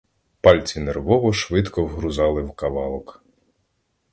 Пальці 0.41 0.79
нервово, 0.79 1.33
швидко 1.33 1.83
вгрузали 1.83 2.41
в 2.43 2.51
кавалок. 2.51 3.23